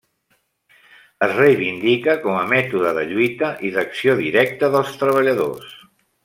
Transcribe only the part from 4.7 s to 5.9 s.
dels treballadors.